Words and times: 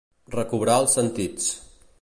Recobrar 0.35 0.79
els 0.85 0.97
sentits. 0.99 1.55